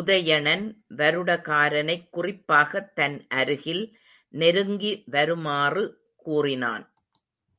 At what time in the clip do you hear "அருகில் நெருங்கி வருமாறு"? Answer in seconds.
3.28-5.84